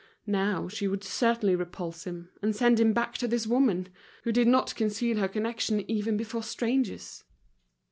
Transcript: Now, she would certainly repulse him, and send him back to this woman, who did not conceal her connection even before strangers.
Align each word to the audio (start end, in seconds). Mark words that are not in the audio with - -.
Now, 0.25 0.67
she 0.67 0.87
would 0.87 1.03
certainly 1.03 1.55
repulse 1.55 2.05
him, 2.05 2.31
and 2.41 2.55
send 2.55 2.79
him 2.79 2.91
back 2.91 3.19
to 3.19 3.27
this 3.27 3.45
woman, 3.45 3.87
who 4.23 4.31
did 4.31 4.47
not 4.47 4.73
conceal 4.75 5.19
her 5.19 5.27
connection 5.27 5.81
even 5.87 6.17
before 6.17 6.41
strangers. 6.41 7.23